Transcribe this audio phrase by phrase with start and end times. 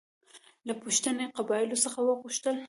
[0.67, 2.55] له پښتني قبایلو څخه وغوښتل.